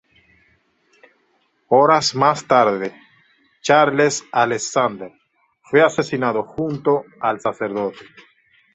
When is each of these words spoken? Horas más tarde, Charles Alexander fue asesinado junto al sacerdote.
Horas 1.67 2.15
más 2.15 2.47
tarde, 2.47 2.91
Charles 3.61 4.23
Alexander 4.31 5.11
fue 5.61 5.83
asesinado 5.83 6.41
junto 6.41 7.03
al 7.19 7.39
sacerdote. 7.39 7.99